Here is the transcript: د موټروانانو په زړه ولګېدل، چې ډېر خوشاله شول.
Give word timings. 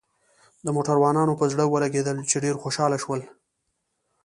د 0.65 0.67
موټروانانو 0.75 1.33
په 1.39 1.45
زړه 1.51 1.63
ولګېدل، 1.67 2.17
چې 2.29 2.37
ډېر 2.43 2.55
خوشاله 2.63 2.97
شول. 3.03 3.21